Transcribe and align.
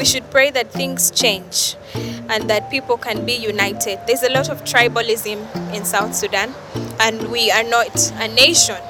we 0.00 0.06
should 0.06 0.30
pray 0.30 0.50
that 0.50 0.72
things 0.72 1.10
change 1.10 1.76
and 2.30 2.48
that 2.48 2.70
people 2.70 2.96
can 2.96 3.26
be 3.26 3.34
united. 3.34 4.00
There's 4.06 4.22
a 4.22 4.30
lot 4.30 4.48
of 4.48 4.64
tribalism 4.64 5.36
in 5.74 5.84
South 5.84 6.14
Sudan, 6.14 6.54
and 6.98 7.30
we 7.30 7.50
are 7.50 7.62
not 7.62 8.10
a 8.14 8.28
nation. 8.28 8.80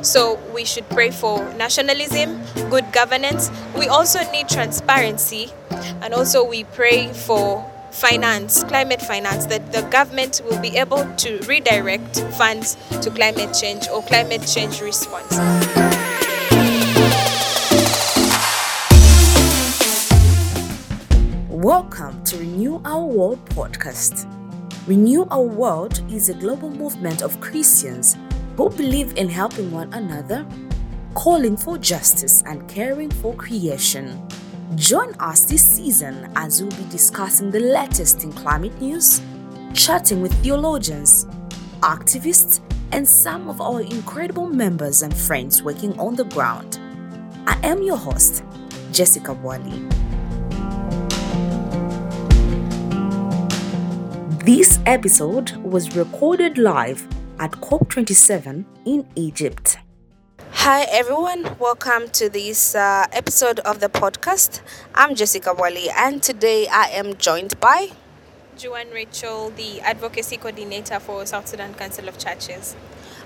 So 0.00 0.40
we 0.54 0.64
should 0.64 0.88
pray 0.88 1.10
for 1.10 1.44
nationalism, 1.56 2.40
good 2.70 2.90
governance. 2.90 3.50
We 3.76 3.88
also 3.88 4.20
need 4.32 4.48
transparency, 4.48 5.52
and 6.00 6.14
also 6.14 6.42
we 6.42 6.64
pray 6.64 7.12
for 7.12 7.70
finance, 7.90 8.64
climate 8.64 9.02
finance, 9.02 9.44
that 9.46 9.72
the 9.72 9.82
government 9.82 10.40
will 10.48 10.60
be 10.60 10.78
able 10.78 11.04
to 11.16 11.38
redirect 11.40 12.20
funds 12.38 12.78
to 13.02 13.10
climate 13.10 13.52
change 13.52 13.88
or 13.92 14.02
climate 14.04 14.46
change 14.46 14.80
response. 14.80 15.85
Welcome 21.76 22.24
to 22.24 22.38
Renew 22.38 22.80
Our 22.86 23.04
World 23.04 23.44
podcast. 23.50 24.24
Renew 24.86 25.26
Our 25.30 25.42
World 25.42 26.00
is 26.10 26.30
a 26.30 26.34
global 26.34 26.70
movement 26.70 27.20
of 27.20 27.38
Christians 27.42 28.16
who 28.56 28.70
believe 28.70 29.14
in 29.18 29.28
helping 29.28 29.70
one 29.70 29.92
another, 29.92 30.46
calling 31.14 31.54
for 31.54 31.76
justice, 31.76 32.42
and 32.46 32.66
caring 32.66 33.10
for 33.10 33.34
creation. 33.34 34.26
Join 34.74 35.12
us 35.20 35.44
this 35.44 35.62
season 35.62 36.32
as 36.34 36.62
we'll 36.62 36.70
be 36.70 36.88
discussing 36.88 37.50
the 37.50 37.60
latest 37.60 38.24
in 38.24 38.32
climate 38.32 38.80
news, 38.80 39.20
chatting 39.74 40.22
with 40.22 40.32
theologians, 40.42 41.26
activists, 41.82 42.60
and 42.92 43.06
some 43.06 43.50
of 43.50 43.60
our 43.60 43.82
incredible 43.82 44.48
members 44.48 45.02
and 45.02 45.14
friends 45.14 45.62
working 45.62 45.92
on 46.00 46.16
the 46.16 46.24
ground. 46.24 46.80
I 47.46 47.60
am 47.62 47.82
your 47.82 47.98
host, 47.98 48.44
Jessica 48.92 49.34
Wally. 49.34 49.86
This 54.46 54.78
episode 54.86 55.56
was 55.56 55.96
recorded 55.96 56.56
live 56.56 57.04
at 57.40 57.50
COP27 57.50 58.64
in 58.84 59.04
Egypt. 59.16 59.78
Hi, 60.52 60.82
everyone. 60.82 61.56
Welcome 61.58 62.10
to 62.10 62.28
this 62.28 62.76
uh, 62.76 63.06
episode 63.10 63.58
of 63.58 63.80
the 63.80 63.88
podcast. 63.88 64.60
I'm 64.94 65.16
Jessica 65.16 65.52
Wally, 65.52 65.90
and 65.90 66.22
today 66.22 66.68
I 66.68 66.90
am 66.92 67.16
joined 67.16 67.58
by 67.58 67.88
Juan 68.62 68.88
Rachel, 68.92 69.50
the 69.50 69.80
advocacy 69.80 70.36
coordinator 70.36 71.00
for 71.00 71.26
South 71.26 71.48
Sudan 71.48 71.74
Council 71.74 72.08
of 72.08 72.16
Churches. 72.16 72.76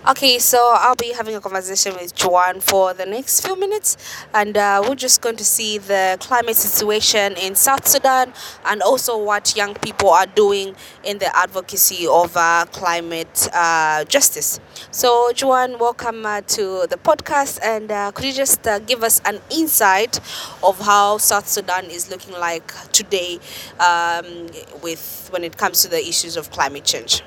Okay, 0.08 0.38
so 0.38 0.72
I'll 0.78 0.94
be 0.96 1.12
having 1.12 1.36
a 1.36 1.40
conversation 1.42 1.92
with 1.94 2.12
Juan 2.24 2.60
for 2.60 2.94
the 2.94 3.04
next 3.04 3.42
few 3.44 3.54
minutes, 3.54 3.98
and 4.32 4.56
uh, 4.56 4.82
we're 4.88 4.94
just 4.94 5.20
going 5.20 5.36
to 5.36 5.44
see 5.44 5.76
the 5.76 6.16
climate 6.20 6.56
situation 6.56 7.34
in 7.36 7.54
South 7.54 7.86
Sudan 7.86 8.32
and 8.64 8.80
also 8.80 9.22
what 9.22 9.54
young 9.54 9.74
people 9.74 10.08
are 10.08 10.24
doing 10.24 10.74
in 11.04 11.18
the 11.18 11.34
advocacy 11.36 12.06
of 12.06 12.34
uh, 12.34 12.64
climate 12.72 13.46
uh, 13.52 14.04
justice. 14.04 14.58
So, 14.90 15.32
Juan, 15.38 15.78
welcome 15.78 16.24
uh, 16.24 16.40
to 16.48 16.86
the 16.88 16.96
podcast, 16.96 17.60
and 17.62 17.92
uh, 17.92 18.10
could 18.12 18.24
you 18.24 18.32
just 18.32 18.66
uh, 18.66 18.78
give 18.78 19.02
us 19.04 19.20
an 19.26 19.38
insight 19.50 20.18
of 20.62 20.80
how 20.80 21.18
South 21.18 21.46
Sudan 21.46 21.84
is 21.90 22.10
looking 22.10 22.32
like 22.32 22.72
today 22.92 23.38
um, 23.78 24.46
with 24.82 25.28
when 25.30 25.44
it 25.44 25.58
comes 25.58 25.82
to 25.82 25.88
the 25.88 25.98
issues 26.00 26.38
of 26.38 26.50
climate 26.50 26.84
change? 26.86 27.22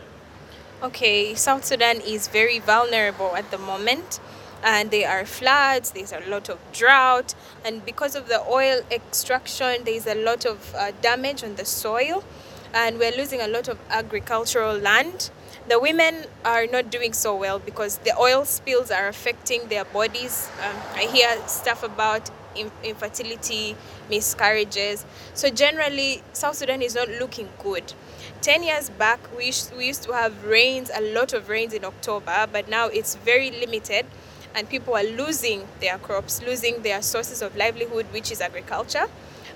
Okay, 0.83 1.33
South 1.33 1.63
Sudan 1.63 2.01
is 2.01 2.27
very 2.27 2.59
vulnerable 2.59 3.37
at 3.37 3.49
the 3.51 3.57
moment, 3.57 4.19
and 4.61 4.91
there 4.91 5.09
are 5.09 5.25
floods, 5.25 5.91
there's 5.91 6.11
a 6.11 6.19
lot 6.27 6.49
of 6.49 6.59
drought, 6.73 7.35
and 7.63 7.85
because 7.85 8.17
of 8.17 8.27
the 8.27 8.41
oil 8.41 8.81
extraction, 8.91 9.85
there's 9.85 10.05
a 10.07 10.15
lot 10.15 10.45
of 10.45 10.75
uh, 10.75 10.91
damage 11.01 11.41
on 11.41 11.55
the 11.55 11.63
soil, 11.63 12.21
and 12.73 12.99
we're 12.99 13.15
losing 13.15 13.39
a 13.39 13.47
lot 13.47 13.69
of 13.69 13.79
agricultural 13.89 14.75
land. 14.75 15.31
The 15.69 15.79
women 15.79 16.25
are 16.43 16.67
not 16.67 16.91
doing 16.91 17.13
so 17.13 17.33
well 17.33 17.59
because 17.59 17.99
the 17.99 18.13
oil 18.17 18.43
spills 18.43 18.91
are 18.91 19.07
affecting 19.07 19.69
their 19.69 19.85
bodies. 19.85 20.49
Um, 20.61 20.75
I 20.95 21.03
hear 21.05 21.47
stuff 21.47 21.83
about 21.83 22.29
infertility, 22.83 23.77
miscarriages. 24.09 25.05
So, 25.33 25.49
generally, 25.49 26.23
South 26.33 26.57
Sudan 26.57 26.81
is 26.81 26.93
not 26.93 27.07
looking 27.07 27.47
good. 27.63 27.93
10 28.41 28.63
years 28.63 28.89
back, 28.89 29.19
we 29.37 29.51
we 29.77 29.87
used 29.87 30.03
to 30.03 30.13
have 30.13 30.43
rains, 30.45 30.91
a 30.93 31.01
lot 31.01 31.33
of 31.33 31.49
rains 31.49 31.73
in 31.73 31.85
October, 31.85 32.47
but 32.51 32.67
now 32.69 32.87
it's 32.87 33.15
very 33.15 33.51
limited 33.51 34.05
and 34.55 34.69
people 34.69 34.95
are 34.95 35.03
losing 35.03 35.67
their 35.79 35.97
crops, 35.97 36.41
losing 36.43 36.81
their 36.83 37.01
sources 37.01 37.41
of 37.41 37.55
livelihood, 37.55 38.05
which 38.11 38.31
is 38.31 38.41
agriculture. 38.41 39.07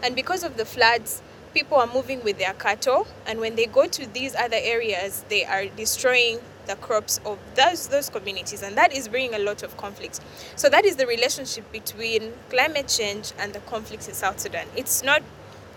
And 0.04 0.16
because 0.16 0.44
of 0.44 0.58
the 0.58 0.66
floods, 0.66 1.22
people 1.54 1.78
are 1.78 1.88
moving 1.88 2.24
with 2.24 2.38
their 2.38 2.54
cattle, 2.54 3.08
and 3.26 3.40
when 3.40 3.56
they 3.56 3.66
go 3.66 3.88
to 3.88 4.06
these 4.14 4.36
other 4.36 4.58
areas, 4.60 5.24
they 5.30 5.46
are 5.46 5.66
destroying 5.66 6.40
the 6.68 6.76
crops 6.76 7.20
of 7.26 7.40
those 7.56 7.88
those 7.88 8.10
communities, 8.10 8.62
and 8.62 8.76
that 8.78 8.94
is 8.94 9.08
bringing 9.08 9.34
a 9.34 9.40
lot 9.40 9.64
of 9.64 9.76
conflict. 9.78 10.20
So 10.56 10.70
that 10.70 10.86
is 10.86 10.98
the 10.98 11.08
relationship 11.08 11.72
between 11.72 12.34
climate 12.50 12.88
change 12.88 13.32
and 13.40 13.54
the 13.54 13.60
conflicts 13.62 14.08
in 14.08 14.14
South 14.14 14.40
Sudan. 14.40 14.68
It's 14.76 15.02
not 15.02 15.24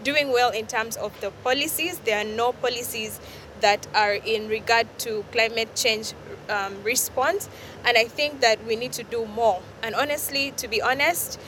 doing 0.04 0.32
well 0.32 0.50
in 0.50 0.66
terms 0.66 0.96
of 0.96 1.18
the 1.20 1.30
policies. 1.42 1.98
There 2.00 2.18
are 2.18 2.24
no 2.28 2.52
policies 2.52 3.20
that 3.60 3.86
are 3.94 4.14
in 4.14 4.48
regard 4.48 4.86
to 5.00 5.24
climate 5.32 5.74
change 5.74 6.14
um, 6.48 6.82
response, 6.82 7.48
and 7.84 7.96
I 7.96 8.04
think 8.04 8.40
that 8.40 8.64
we 8.66 8.76
need 8.76 8.92
to 8.94 9.02
do 9.04 9.26
more. 9.26 9.60
And 9.82 9.94
honestly, 9.94 10.52
to 10.56 10.68
be 10.68 10.82
honest, 10.82 11.38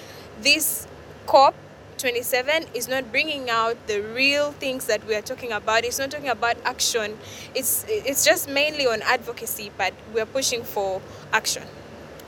this 0.41 0.87
COP 1.27 1.55
27 1.99 2.67
is 2.75 2.89
not 2.89 3.11
bringing 3.13 3.49
out 3.49 3.77
the 3.87 4.01
real 4.01 4.53
things 4.53 4.87
that 4.87 5.07
we 5.07 5.15
are 5.15 5.23
talking 5.23 5.53
about. 5.53 5.85
It's 5.85 5.99
not 5.99 6.11
talking 6.11 6.29
about 6.29 6.57
action. 6.65 7.17
It's 7.55 7.85
it's 7.89 8.25
just 8.25 8.49
mainly 8.49 8.87
on 8.87 9.03
advocacy, 9.03 9.71
but 9.77 9.95
we're 10.13 10.27
pushing 10.27 10.65
for 10.65 11.01
action. 11.33 11.63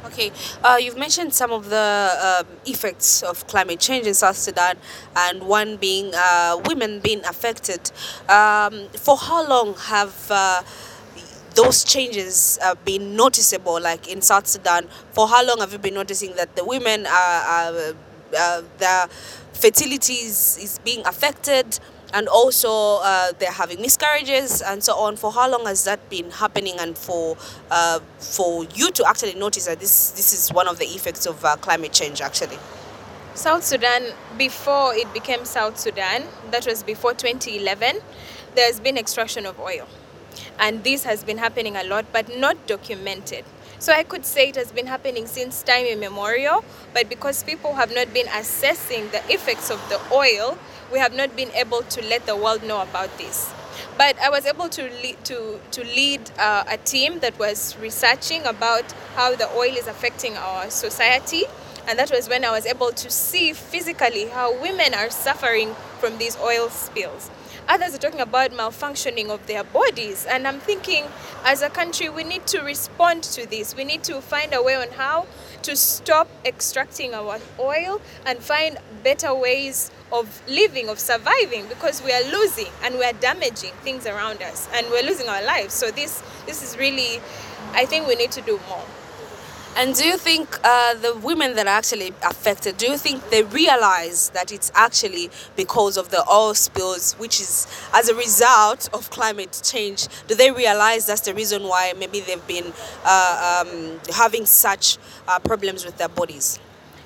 Okay, 0.06 0.30
uh, 0.62 0.76
you've 0.78 0.98
mentioned 0.98 1.32
some 1.32 1.50
of 1.50 1.70
the 1.70 2.44
um, 2.46 2.46
effects 2.66 3.22
of 3.22 3.46
climate 3.46 3.80
change 3.80 4.06
in 4.06 4.12
South 4.12 4.36
Sudan, 4.36 4.76
and 5.16 5.42
one 5.44 5.76
being 5.78 6.12
uh, 6.14 6.60
women 6.66 7.00
being 7.00 7.24
affected. 7.24 7.90
Um, 8.28 8.88
for 8.90 9.16
how 9.16 9.48
long 9.48 9.74
have 9.74 10.14
uh, 10.30 10.62
those 11.54 11.84
changes 11.84 12.58
uh, 12.62 12.74
been 12.84 13.16
noticeable, 13.16 13.80
like 13.80 14.06
in 14.06 14.20
South 14.20 14.46
Sudan? 14.46 14.88
For 15.12 15.26
how 15.26 15.44
long 15.46 15.60
have 15.60 15.72
you 15.72 15.78
been 15.78 15.94
noticing 15.94 16.34
that 16.36 16.54
the 16.54 16.64
women 16.66 17.06
are, 17.06 17.10
are 17.10 17.94
uh, 18.36 18.62
the 18.78 19.08
fertility 19.54 20.14
is, 20.14 20.58
is 20.60 20.78
being 20.84 21.00
affected? 21.06 21.78
And 22.14 22.28
also 22.28 23.00
uh, 23.02 23.32
they're 23.38 23.50
having 23.50 23.82
miscarriages 23.82 24.62
and 24.62 24.82
so 24.82 24.94
on. 24.94 25.16
For 25.16 25.32
how 25.32 25.50
long 25.50 25.66
has 25.66 25.84
that 25.84 26.08
been 26.08 26.30
happening? 26.30 26.78
And 26.78 26.96
for 26.96 27.36
uh, 27.70 27.98
for 28.18 28.64
you 28.64 28.90
to 28.92 29.06
actually 29.06 29.34
notice 29.34 29.66
that 29.66 29.80
this 29.80 30.12
this 30.12 30.32
is 30.32 30.52
one 30.52 30.68
of 30.68 30.78
the 30.78 30.86
effects 30.86 31.26
of 31.26 31.44
uh, 31.44 31.56
climate 31.56 31.92
change, 31.92 32.20
actually. 32.20 32.58
South 33.34 33.64
Sudan, 33.64 34.12
before 34.38 34.94
it 34.94 35.12
became 35.12 35.44
South 35.44 35.76
Sudan, 35.76 36.22
that 36.52 36.66
was 36.66 36.84
before 36.84 37.14
2011, 37.14 37.98
there's 38.54 38.78
been 38.78 38.96
extraction 38.96 39.44
of 39.44 39.58
oil. 39.58 39.88
And 40.60 40.84
this 40.84 41.02
has 41.02 41.24
been 41.24 41.38
happening 41.38 41.74
a 41.74 41.82
lot, 41.82 42.06
but 42.12 42.38
not 42.38 42.68
documented. 42.68 43.44
So 43.80 43.92
I 43.92 44.04
could 44.04 44.24
say 44.24 44.50
it 44.50 44.56
has 44.56 44.70
been 44.70 44.86
happening 44.86 45.26
since 45.26 45.64
time 45.64 45.84
immemorial, 45.84 46.64
but 46.94 47.08
because 47.08 47.42
people 47.42 47.74
have 47.74 47.92
not 47.92 48.14
been 48.14 48.28
assessing 48.28 49.10
the 49.10 49.20
effects 49.28 49.68
of 49.68 49.80
the 49.88 50.00
oil, 50.14 50.56
we 50.92 50.98
have 50.98 51.14
not 51.14 51.36
been 51.36 51.50
able 51.52 51.82
to 51.82 52.02
let 52.02 52.26
the 52.26 52.36
world 52.36 52.62
know 52.62 52.82
about 52.82 53.16
this. 53.18 53.52
But 53.96 54.18
I 54.18 54.30
was 54.30 54.46
able 54.46 54.68
to 54.70 54.82
lead, 54.82 55.24
to, 55.24 55.60
to 55.72 55.84
lead 55.84 56.30
uh, 56.38 56.64
a 56.68 56.76
team 56.78 57.20
that 57.20 57.38
was 57.38 57.76
researching 57.78 58.44
about 58.44 58.92
how 59.14 59.34
the 59.36 59.48
oil 59.50 59.76
is 59.76 59.86
affecting 59.86 60.36
our 60.36 60.70
society. 60.70 61.44
And 61.86 61.98
that 61.98 62.10
was 62.10 62.28
when 62.28 62.44
I 62.44 62.50
was 62.50 62.66
able 62.66 62.92
to 62.92 63.10
see 63.10 63.52
physically 63.52 64.26
how 64.26 64.60
women 64.60 64.94
are 64.94 65.10
suffering 65.10 65.74
from 65.98 66.18
these 66.18 66.36
oil 66.38 66.70
spills. 66.70 67.30
Others 67.66 67.94
are 67.94 67.98
talking 67.98 68.20
about 68.20 68.50
malfunctioning 68.50 69.28
of 69.28 69.46
their 69.46 69.64
bodies. 69.64 70.26
And 70.26 70.46
I'm 70.46 70.60
thinking, 70.60 71.04
as 71.44 71.62
a 71.62 71.70
country, 71.70 72.08
we 72.08 72.24
need 72.24 72.46
to 72.48 72.60
respond 72.60 73.22
to 73.24 73.48
this. 73.48 73.74
We 73.74 73.84
need 73.84 74.02
to 74.04 74.20
find 74.20 74.52
a 74.52 74.62
way 74.62 74.74
on 74.74 74.88
how 74.90 75.26
to 75.62 75.76
stop 75.76 76.28
extracting 76.44 77.14
our 77.14 77.38
oil 77.58 78.02
and 78.26 78.38
find 78.38 78.78
better 79.02 79.34
ways 79.34 79.90
of 80.14 80.42
living, 80.48 80.88
of 80.88 80.98
surviving, 80.98 81.66
because 81.68 82.02
we 82.02 82.12
are 82.12 82.22
losing 82.30 82.72
and 82.84 82.96
we 82.96 83.04
are 83.04 83.12
damaging 83.14 83.72
things 83.82 84.06
around 84.06 84.40
us 84.42 84.68
and 84.72 84.86
we're 84.90 85.02
losing 85.02 85.28
our 85.28 85.42
lives. 85.44 85.74
So 85.74 85.90
this 85.90 86.22
this 86.46 86.62
is 86.62 86.78
really, 86.78 87.20
I 87.72 87.84
think 87.84 88.06
we 88.06 88.14
need 88.14 88.30
to 88.32 88.40
do 88.40 88.60
more. 88.68 88.84
And 89.76 89.92
do 89.92 90.06
you 90.06 90.16
think 90.16 90.56
uh, 90.62 90.94
the 90.94 91.16
women 91.16 91.56
that 91.56 91.66
are 91.66 91.76
actually 91.76 92.14
affected, 92.22 92.76
do 92.76 92.86
you 92.86 92.96
think 92.96 93.28
they 93.30 93.42
realize 93.42 94.30
that 94.30 94.52
it's 94.52 94.70
actually 94.72 95.30
because 95.56 95.96
of 95.96 96.10
the 96.10 96.24
oil 96.30 96.54
spills, 96.54 97.14
which 97.14 97.40
is 97.40 97.66
as 97.92 98.08
a 98.08 98.14
result 98.14 98.88
of 98.92 99.10
climate 99.10 99.60
change? 99.64 100.06
Do 100.28 100.36
they 100.36 100.52
realize 100.52 101.06
that's 101.06 101.22
the 101.22 101.34
reason 101.34 101.64
why 101.64 101.92
maybe 101.98 102.20
they've 102.20 102.46
been 102.46 102.72
uh, 103.04 103.66
um, 103.66 103.98
having 104.14 104.46
such 104.46 104.96
uh, 105.26 105.40
problems 105.40 105.84
with 105.84 105.98
their 105.98 106.08
bodies? 106.08 106.60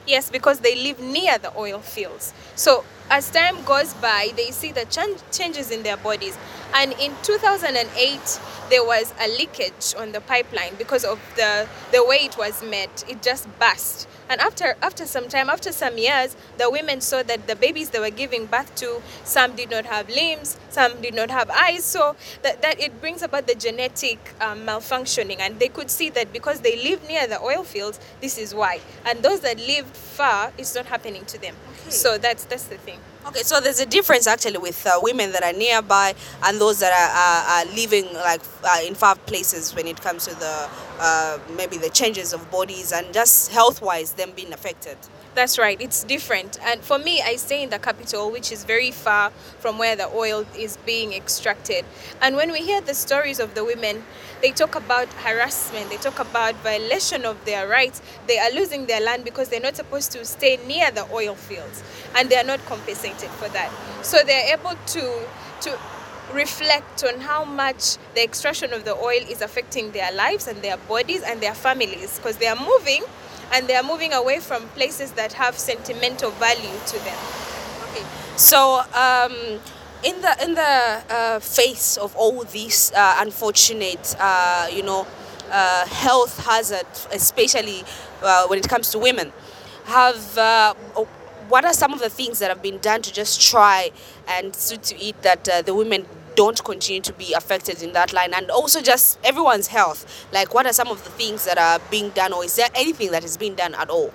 Yes, 0.07 0.31
because 0.31 0.61
they 0.61 0.75
live 0.75 1.01
near 1.01 1.39
the 1.39 1.57
oil 1.57 1.79
fields. 1.81 2.35
So 2.55 2.85
as 3.11 3.31
time 3.31 3.63
goes 3.65 3.95
by, 3.95 4.33
they 4.37 4.51
see 4.51 4.73
the 4.73 4.85
ch- 4.85 5.21
changes 5.37 5.71
in 5.71 5.83
their 5.83 5.97
bodies. 5.97 6.37
And 6.75 6.93
in 6.95 7.13
2008, 7.23 8.41
there 8.69 8.85
was 8.85 9.15
a 9.21 9.29
leakage 9.29 9.95
on 9.97 10.13
the 10.13 10.21
pipeline 10.21 10.75
because 10.77 11.05
of 11.05 11.19
the, 11.37 11.67
the 11.93 12.05
way 12.05 12.17
it 12.17 12.37
was 12.37 12.63
met. 12.63 13.05
It 13.09 13.23
just 13.23 13.49
burst. 13.59 14.07
And 14.29 14.43
after 14.43 14.77
after 14.83 15.07
some 15.07 15.29
time, 15.29 15.49
after 15.49 15.73
some 15.73 15.97
years, 15.97 16.37
the 16.59 16.71
women 16.71 17.01
saw 17.01 17.23
that 17.23 17.47
the 17.47 17.57
babies 17.57 17.91
they 17.91 17.99
were 17.99 18.11
giving 18.11 18.45
birth 18.45 18.75
to, 18.77 19.01
some 19.25 19.57
did 19.57 19.71
not 19.71 19.87
have 19.87 20.11
limbs, 20.11 20.59
some 20.69 21.01
did 21.01 21.15
not 21.15 21.31
have 21.31 21.49
eyes. 21.49 21.83
So 21.85 22.15
that, 22.43 22.61
that 22.61 22.79
it 22.79 23.01
brings 23.01 23.23
about 23.23 23.47
the 23.47 23.55
genetic 23.55 24.19
um, 24.43 24.67
malfunctioning. 24.67 25.41
And 25.41 25.59
they 25.59 25.69
could 25.69 25.91
see 25.91 26.11
that 26.11 26.31
because 26.33 26.61
they 26.61 26.77
live 26.83 27.09
near 27.09 27.27
the 27.27 27.41
oil 27.41 27.65
fields, 27.65 27.99
this 28.21 28.37
is 28.37 28.55
why. 28.55 28.81
And 29.07 29.23
those 29.23 29.41
that 29.41 29.57
lived 29.57 29.97
far, 29.97 30.53
it's 30.59 30.75
not 30.75 30.85
happening 30.87 31.25
to 31.25 31.41
them. 31.41 31.55
Okay. 31.83 31.91
So 31.91 32.19
that's 32.19 32.45
that's 32.45 32.65
the 32.65 32.79
thing. 32.79 32.99
Okay, 33.27 33.43
so 33.43 33.61
there's 33.61 33.81
a 33.81 33.87
difference 33.87 34.27
actually 34.27 34.57
with 34.57 34.87
uh, 34.87 34.99
women 35.03 35.33
that 35.33 35.43
are 35.43 35.53
nearby 35.53 36.15
and 36.45 36.59
those 36.59 36.79
that 36.81 36.93
are, 36.93 37.13
are, 37.13 37.69
are 37.69 37.75
living 37.77 38.11
like 38.15 38.41
uh, 38.65 38.79
in 38.87 38.95
far 38.95 39.17
places 39.17 39.75
when 39.75 39.87
it 39.87 40.01
comes 40.01 40.27
to 40.27 40.35
the 40.39 40.69
uh, 40.99 41.39
maybe 41.55 41.77
the 41.77 41.91
changes 41.91 42.33
of 42.33 42.51
bodies 42.51 42.91
and 42.91 43.13
just 43.13 43.51
health 43.53 43.83
wise 43.83 44.13
them 44.13 44.33
being 44.35 44.53
affected. 44.53 44.97
That's 45.35 45.57
right, 45.59 45.81
it's 45.81 46.03
different. 46.03 46.59
And 46.63 46.81
for 46.81 46.99
me, 46.99 47.23
I 47.23 47.37
stay 47.37 47.63
in 47.63 47.71
the 47.71 47.79
capital, 47.79 48.31
which 48.31 48.51
is 48.51 48.65
very 48.65 48.91
far 48.91 49.31
from 49.61 49.79
where 49.79 49.95
the 49.95 50.09
oil 50.09 50.45
is 50.57 50.77
being 50.79 51.13
extracted. 51.13 51.85
And 52.21 52.35
when 52.35 52.51
we 52.51 52.61
hear 52.61 52.81
the 52.81 52.95
stories 52.95 53.39
of 53.39 53.55
the 53.55 53.65
women, 53.65 54.05
they 54.43 54.51
talk 54.51 54.75
about 54.75 55.07
harassment, 55.13 55.91
they 55.91 55.97
talk 55.97 56.19
about 56.19 56.55
violation 56.57 57.25
of 57.25 57.45
their 57.45 57.69
rights. 57.69 58.03
They 58.27 58.39
are 58.39 58.51
losing 58.51 58.87
their 58.87 59.01
land 59.01 59.25
because 59.25 59.49
they're 59.49 59.61
not 59.61 59.77
supposed 59.77 60.11
to 60.13 60.25
stay 60.25 60.59
near 60.67 60.91
the 60.91 61.07
oil 61.13 61.35
fields 61.37 61.85
and 62.17 62.29
they 62.31 62.37
are 62.37 62.45
not 62.45 62.65
compensated 62.67 63.31
for 63.31 63.49
that. 63.51 63.71
So 64.03 64.19
they're 64.25 64.53
able 64.55 64.75
to 64.87 65.29
to 65.63 65.79
reflect 66.33 67.03
on 67.05 67.21
how 67.21 67.45
much 67.45 67.97
the 68.15 68.23
extraction 68.23 68.73
of 68.73 68.85
the 68.85 68.95
oil 68.95 69.21
is 69.31 69.41
affecting 69.41 69.93
their 69.93 70.13
lives 70.13 70.47
and 70.47 70.61
their 70.63 70.77
bodies 70.77 71.23
and 71.23 71.41
their 71.41 71.55
families 71.55 72.19
because 72.19 72.37
they 72.37 72.47
are 72.47 72.57
moving 72.57 73.03
and 73.53 73.67
they 73.69 73.75
are 73.77 73.83
moving 73.83 74.13
away 74.13 74.41
from 74.41 74.69
places 74.71 75.13
that 75.13 75.33
have 75.35 75.59
sentimental 75.59 76.31
value 76.33 76.79
to 76.87 76.99
them. 77.05 77.19
Okay. 77.91 78.05
So, 78.37 78.81
um, 78.95 79.61
in 80.05 80.21
the 80.21 80.37
in 80.45 80.55
the 80.55 81.03
uh, 81.11 81.41
face 81.41 81.97
of 81.97 82.15
all 82.17 82.45
these 82.45 82.93
uh, 82.93 83.17
unfortunate, 83.19 84.15
uh, 84.21 84.69
you 84.73 84.83
know, 84.83 85.07
uh, 85.51 85.87
health 85.87 86.45
hazards, 86.45 87.09
especially 87.13 87.83
uh, 88.23 88.47
when 88.47 88.59
it 88.59 88.69
comes 88.69 88.91
to 88.91 88.99
women, 88.99 89.33
have 89.87 90.39
uh, 90.39 90.75
what 91.49 91.65
are 91.65 91.73
some 91.73 91.93
of 91.93 91.99
the 92.01 92.11
things 92.11 92.39
that 92.39 92.49
have 92.51 92.63
been 92.63 92.79
done 92.79 93.03
to 93.03 93.13
just 93.13 93.41
try 93.41 93.91
and 94.29 94.55
see 94.55 94.77
to 94.77 95.03
it 95.03 95.21
that 95.23 95.45
the 95.67 95.75
women 95.75 96.05
don't 96.39 96.63
continue 96.63 97.03
to 97.03 97.13
be 97.15 97.33
affected 97.33 97.83
in 97.83 97.93
that 97.95 98.13
line. 98.13 98.33
And 98.33 98.49
also 98.49 98.81
just 98.81 99.19
everyone's 99.25 99.67
health. 99.67 100.29
Like 100.33 100.55
what 100.55 100.67
are 100.67 100.73
some 100.73 100.87
of 100.87 101.03
the 101.03 101.11
things 101.11 101.45
that 101.47 101.59
are 101.59 101.81
being 101.91 102.11
done 102.11 102.33
or 102.33 102.45
is 102.45 102.55
there 102.55 102.69
anything 102.77 103.11
that 103.11 103.25
is 103.25 103.37
being 103.37 103.57
done 103.57 103.75
at 103.75 103.91
all? 103.91 104.15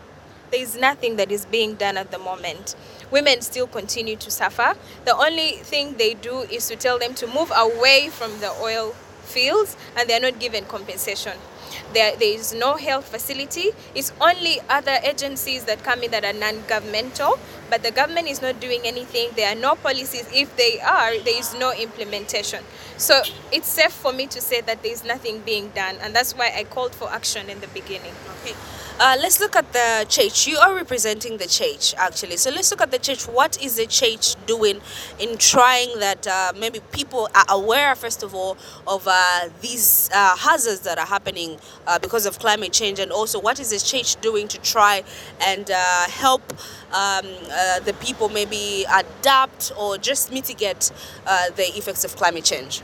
There 0.49 0.61
is 0.61 0.77
nothing 0.77 1.17
that 1.17 1.33
is 1.33 1.45
being 1.45 1.75
done 1.75 1.97
at 1.97 2.11
the 2.11 2.17
moment. 2.17 2.77
Women 3.11 3.41
still 3.41 3.67
continue 3.67 4.15
to 4.15 4.31
suffer. 4.31 4.73
The 5.03 5.13
only 5.13 5.57
thing 5.63 5.95
they 5.97 6.13
do 6.13 6.43
is 6.43 6.65
to 6.69 6.77
tell 6.77 6.97
them 6.97 7.13
to 7.15 7.27
move 7.27 7.51
away 7.53 8.07
from 8.09 8.39
the 8.39 8.51
oil 8.61 8.95
fields 9.23 9.75
and 9.97 10.09
they're 10.09 10.21
not 10.21 10.39
given 10.39 10.63
compensation. 10.63 11.33
There, 11.93 12.15
there 12.15 12.35
is 12.39 12.53
no 12.53 12.75
health 12.75 13.09
facility. 13.09 13.71
It's 13.95 14.13
only 14.21 14.61
other 14.69 14.97
agencies 15.03 15.65
that 15.65 15.83
come 15.83 16.03
in 16.03 16.11
that 16.11 16.23
are 16.23 16.31
non-governmental, 16.31 17.37
but 17.73 17.81
the 17.81 17.89
government 17.89 18.27
is 18.27 18.39
not 18.39 18.59
doing 18.59 18.81
anything. 18.85 19.29
There 19.35 19.51
are 19.51 19.59
no 19.59 19.73
policies. 19.73 20.29
If 20.31 20.55
they 20.57 20.79
are, 20.79 21.17
there 21.17 21.39
is 21.39 21.55
no 21.55 21.73
implementation. 21.73 22.63
So 22.97 23.23
it's 23.51 23.67
safe 23.67 23.91
for 23.91 24.13
me 24.13 24.27
to 24.27 24.39
say 24.39 24.61
that 24.61 24.83
there 24.83 24.91
is 24.91 25.03
nothing 25.03 25.39
being 25.39 25.69
done, 25.69 25.95
and 25.99 26.15
that's 26.15 26.37
why 26.37 26.53
I 26.55 26.65
called 26.65 26.93
for 26.93 27.09
action 27.09 27.49
in 27.49 27.61
the 27.61 27.67
beginning. 27.69 28.13
Okay. 28.41 28.53
Uh, 28.99 29.17
let's 29.19 29.39
look 29.39 29.55
at 29.55 29.73
the 29.73 30.05
church. 30.07 30.45
You 30.45 30.59
are 30.59 30.75
representing 30.75 31.37
the 31.37 31.47
church, 31.47 31.95
actually. 31.97 32.37
So 32.37 32.51
let's 32.51 32.69
look 32.69 32.79
at 32.79 32.91
the 32.91 32.99
church. 32.99 33.23
What 33.27 33.59
is 33.59 33.75
the 33.75 33.87
church 33.87 34.35
doing 34.45 34.81
in 35.19 35.39
trying 35.39 35.97
that 35.97 36.27
uh, 36.27 36.53
maybe 36.55 36.79
people 36.91 37.27
are 37.33 37.45
aware, 37.49 37.95
first 37.95 38.21
of 38.21 38.35
all, 38.35 38.55
of 38.85 39.07
uh, 39.07 39.49
these 39.61 40.11
uh, 40.13 40.37
hazards 40.37 40.81
that 40.81 40.99
are 40.99 41.07
happening 41.07 41.57
uh, 41.87 41.97
because 41.97 42.27
of 42.27 42.37
climate 42.37 42.71
change, 42.71 42.99
and 42.99 43.11
also 43.11 43.41
what 43.41 43.59
is 43.59 43.71
the 43.71 43.79
church 43.79 44.21
doing 44.21 44.47
to 44.47 44.61
try 44.61 45.03
and 45.41 45.71
uh, 45.71 46.03
help 46.09 46.53
um, 46.93 47.25
uh, 47.51 47.79
the 47.79 47.93
people 47.99 48.29
maybe 48.29 48.85
adapt 48.91 49.71
or 49.77 49.97
just 49.97 50.31
mitigate 50.31 50.91
uh, 51.25 51.49
the 51.55 51.63
effects 51.77 52.03
of 52.03 52.15
climate 52.15 52.43
change? 52.45 52.81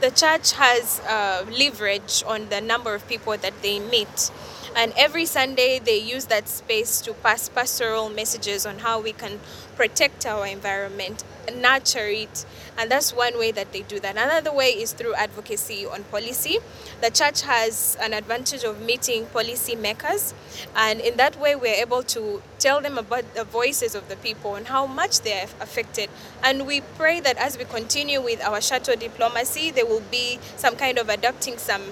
The 0.00 0.10
church 0.10 0.52
has 0.54 1.00
uh, 1.00 1.44
leverage 1.48 2.24
on 2.26 2.48
the 2.48 2.60
number 2.60 2.94
of 2.94 3.06
people 3.08 3.36
that 3.36 3.54
they 3.62 3.78
meet 3.78 4.30
and 4.74 4.92
every 4.96 5.26
Sunday, 5.26 5.78
they 5.78 5.98
use 5.98 6.26
that 6.26 6.48
space 6.48 7.00
to 7.02 7.12
pass 7.14 7.48
pastoral 7.48 8.08
messages 8.08 8.64
on 8.64 8.78
how 8.78 9.00
we 9.00 9.12
can 9.12 9.38
protect 9.76 10.24
our 10.26 10.46
environment, 10.46 11.24
nurture 11.54 12.06
it. 12.06 12.46
And 12.78 12.90
that's 12.90 13.12
one 13.12 13.38
way 13.38 13.52
that 13.52 13.72
they 13.72 13.82
do 13.82 14.00
that. 14.00 14.16
Another 14.16 14.52
way 14.52 14.68
is 14.68 14.92
through 14.92 15.14
advocacy 15.14 15.84
on 15.84 16.04
policy. 16.04 16.58
The 17.02 17.10
church 17.10 17.42
has 17.42 17.98
an 18.00 18.14
advantage 18.14 18.64
of 18.64 18.80
meeting 18.80 19.26
policy 19.26 19.76
makers. 19.76 20.32
And 20.74 21.00
in 21.00 21.16
that 21.16 21.38
way, 21.38 21.54
we're 21.54 21.74
able 21.74 22.02
to 22.04 22.42
tell 22.58 22.80
them 22.80 22.96
about 22.96 23.34
the 23.34 23.44
voices 23.44 23.94
of 23.94 24.08
the 24.08 24.16
people 24.16 24.54
and 24.54 24.66
how 24.68 24.86
much 24.86 25.20
they're 25.20 25.44
affected. 25.60 26.08
And 26.42 26.66
we 26.66 26.80
pray 26.96 27.20
that 27.20 27.36
as 27.36 27.58
we 27.58 27.64
continue 27.64 28.22
with 28.22 28.40
our 28.42 28.60
shuttle 28.60 28.96
diplomacy, 28.96 29.70
there 29.70 29.86
will 29.86 30.02
be 30.10 30.38
some 30.56 30.76
kind 30.76 30.98
of 30.98 31.08
adopting 31.10 31.58
some 31.58 31.82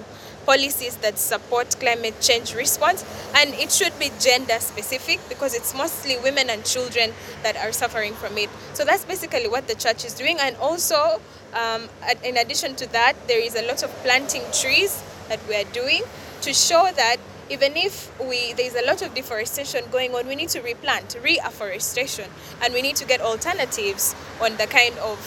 policies 0.45 0.97
that 0.97 1.17
support 1.17 1.75
climate 1.79 2.15
change 2.21 2.53
response 2.55 3.05
and 3.35 3.53
it 3.55 3.71
should 3.71 3.97
be 3.99 4.11
gender 4.19 4.59
specific 4.59 5.19
because 5.29 5.53
it's 5.53 5.73
mostly 5.75 6.17
women 6.19 6.49
and 6.49 6.65
children 6.65 7.11
that 7.43 7.55
are 7.57 7.71
suffering 7.71 8.13
from 8.13 8.37
it. 8.37 8.49
So 8.73 8.85
that's 8.85 9.05
basically 9.05 9.47
what 9.47 9.67
the 9.67 9.75
church 9.75 10.05
is 10.05 10.13
doing. 10.13 10.37
And 10.39 10.55
also 10.57 11.21
um, 11.53 11.89
in 12.23 12.37
addition 12.37 12.75
to 12.75 12.91
that 12.91 13.13
there 13.27 13.39
is 13.39 13.55
a 13.55 13.65
lot 13.67 13.83
of 13.83 13.89
planting 14.03 14.43
trees 14.53 15.03
that 15.29 15.39
we 15.47 15.55
are 15.55 15.69
doing 15.71 16.03
to 16.41 16.53
show 16.53 16.89
that 16.95 17.17
even 17.49 17.75
if 17.75 18.17
we 18.19 18.53
there's 18.53 18.75
a 18.75 18.85
lot 18.85 19.01
of 19.01 19.13
deforestation 19.13 19.83
going 19.91 20.15
on 20.15 20.27
we 20.27 20.35
need 20.35 20.49
to 20.49 20.61
replant 20.61 21.17
reforestation 21.21 22.29
and 22.63 22.73
we 22.73 22.81
need 22.81 22.95
to 22.95 23.05
get 23.05 23.21
alternatives 23.21 24.15
on 24.41 24.55
the 24.57 24.65
kind 24.67 24.97
of 24.99 25.19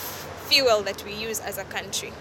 fuel 0.48 0.82
that 0.82 1.04
we 1.04 1.14
use 1.14 1.40
as 1.40 1.58
a 1.58 1.64
country 1.64 2.12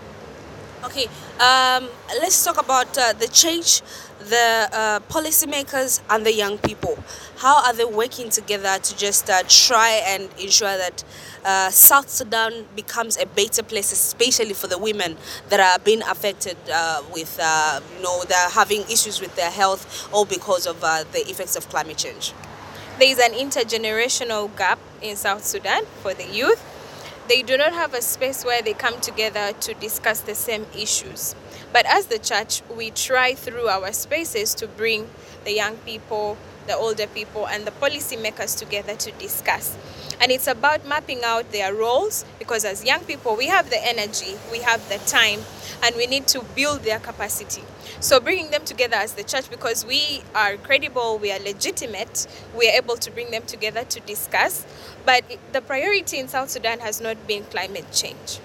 Okay, 0.84 1.08
um, 1.40 1.88
let's 2.20 2.44
talk 2.44 2.60
about 2.60 2.98
uh, 2.98 3.14
the 3.14 3.30
change, 3.30 3.82
the 4.20 4.68
uh, 4.74 5.00
policymakers, 5.08 6.02
and 6.10 6.26
the 6.26 6.34
young 6.34 6.58
people. 6.58 7.02
How 7.38 7.64
are 7.64 7.74
they 7.74 7.86
working 7.86 8.30
together 8.30 8.78
to 8.78 8.98
just 8.98 9.30
uh, 9.30 9.44
try 9.48 10.02
and 10.06 10.28
ensure 10.38 10.76
that 10.78 11.06
uh, 11.46 11.70
South 11.70 12.10
Sudan 12.10 12.66
becomes 12.76 13.16
a 13.16 13.26
better 13.26 13.64
place, 13.64 13.94
especially 13.94 14.54
for 14.54 14.68
the 14.68 14.78
women 14.78 15.16
that 15.48 15.62
are 15.62 15.80
being 15.80 16.02
affected 16.02 16.58
uh, 16.70 17.02
with, 17.14 17.40
uh, 17.42 17.80
you 17.96 18.04
know, 18.04 18.22
they're 18.26 18.50
having 18.50 18.82
issues 18.82 19.22
with 19.22 19.34
their 19.38 19.52
health, 19.52 20.10
all 20.12 20.26
because 20.26 20.68
of 20.68 20.82
the 20.82 21.24
effects 21.30 21.56
of 21.56 21.70
climate 21.70 21.98
change? 21.98 22.34
There 23.00 23.10
is 23.10 23.20
an 23.20 23.32
intergenerational 23.32 24.56
gap 24.58 24.80
in 25.02 25.16
South 25.16 25.46
Sudan 25.46 25.86
for 26.02 26.14
the 26.14 26.28
youth 26.28 26.62
they 27.28 27.42
do 27.42 27.58
not 27.58 27.74
have 27.74 27.94
a 27.94 28.02
space 28.02 28.44
where 28.44 28.62
they 28.62 28.74
come 28.74 29.00
together 29.00 29.54
to 29.62 29.74
discuss 29.76 30.22
the 30.22 30.36
same 30.36 30.66
issues. 30.78 31.36
But 31.72 31.86
as 31.86 32.08
the 32.08 32.20
church, 32.20 32.62
we 32.76 32.92
try 32.92 33.34
through 33.34 33.68
our 33.68 33.92
spaces 33.94 34.54
to 34.56 34.68
bring 34.68 35.10
the 35.46 35.54
young 35.54 35.78
people, 35.78 36.38
the 36.68 36.76
older 36.76 37.08
people, 37.08 37.48
and 37.48 37.66
the 37.66 37.72
policymakers 37.72 38.58
together 38.58 38.96
to 38.96 39.12
discuss. 39.14 39.78
And 40.22 40.32
it's 40.32 40.48
about 40.48 40.86
mapping 40.86 41.24
out 41.24 41.52
their 41.52 41.74
roles 41.74 42.24
because 42.40 42.66
as 42.66 42.86
young 42.86 43.02
people, 43.02 43.36
we 43.36 43.48
have 43.48 43.70
the 43.70 43.86
energy, 43.86 44.36
we 44.52 44.60
have 44.60 44.88
the 44.90 44.98
time, 45.00 45.42
and 45.84 45.96
we 45.96 46.08
need 46.08 46.28
to 46.28 46.44
build 46.56 46.82
their 46.84 47.00
capacity. 47.00 47.64
So 48.00 48.20
bringing 48.20 48.52
them 48.52 48.64
together 48.64 48.96
as 48.96 49.14
the 49.14 49.24
church 49.24 49.50
because 49.50 49.86
we 49.86 50.22
are 50.36 50.58
credible, 50.58 51.18
we 51.18 51.32
are 51.32 51.40
legitimate, 51.40 52.28
we 52.58 52.70
are 52.70 52.74
able 52.74 52.96
to 52.98 53.12
bring 53.12 53.32
them 53.32 53.44
together 53.44 53.84
to 53.84 54.00
discuss. 54.02 54.66
But 55.06 55.24
the 55.52 55.62
priority 55.62 56.20
in 56.20 56.28
South 56.28 56.50
Sudan 56.50 56.80
has 56.80 57.02
not 57.02 57.28
been 57.28 57.44
climate 57.46 57.92
change 57.92 58.40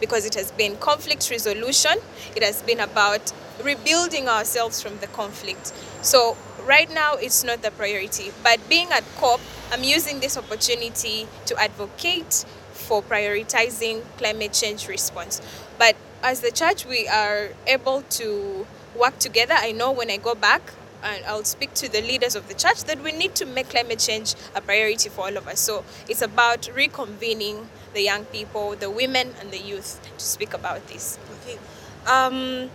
because 0.00 0.26
it 0.26 0.34
has 0.34 0.50
been 0.52 0.76
conflict 0.76 1.30
resolution. 1.30 1.92
It 2.34 2.42
has 2.42 2.62
been 2.62 2.80
about 2.80 3.32
rebuilding 3.62 4.28
ourselves 4.28 4.82
from 4.82 4.98
the 4.98 5.06
conflict. 5.08 5.72
So 6.02 6.36
right 6.66 6.92
now 6.92 7.14
it's 7.14 7.44
not 7.44 7.62
the 7.62 7.70
priority, 7.70 8.32
but 8.42 8.60
being 8.68 8.90
at 8.90 9.04
COP, 9.16 9.40
I'm 9.72 9.84
using 9.84 10.20
this 10.20 10.36
opportunity 10.36 11.26
to 11.46 11.56
advocate 11.56 12.44
for 12.72 13.02
prioritizing 13.02 14.02
climate 14.16 14.52
change 14.52 14.88
response. 14.88 15.40
But 15.78 15.96
as 16.22 16.40
the 16.40 16.50
church, 16.50 16.84
we 16.86 17.06
are 17.08 17.50
able 17.66 18.02
to 18.02 18.66
work 18.98 19.18
together. 19.18 19.54
I 19.56 19.72
know 19.72 19.92
when 19.92 20.10
I 20.10 20.16
go 20.16 20.34
back, 20.34 20.72
and 21.02 21.24
I'll 21.24 21.44
speak 21.44 21.72
to 21.74 21.90
the 21.90 22.02
leaders 22.02 22.36
of 22.36 22.48
the 22.48 22.54
church 22.54 22.84
that 22.84 23.02
we 23.02 23.12
need 23.12 23.34
to 23.36 23.46
make 23.46 23.70
climate 23.70 23.98
change 23.98 24.34
a 24.54 24.60
priority 24.60 25.08
for 25.08 25.22
all 25.22 25.36
of 25.36 25.48
us. 25.48 25.60
So 25.60 25.84
it's 26.08 26.22
about 26.22 26.62
reconvening 26.74 27.66
the 27.94 28.02
young 28.02 28.24
people, 28.26 28.76
the 28.76 28.90
women, 28.90 29.34
and 29.40 29.50
the 29.50 29.58
youth 29.58 30.00
to 30.18 30.24
speak 30.24 30.52
about 30.52 30.86
this. 30.88 31.18
Okay. 31.42 31.58
Um, 32.06 32.70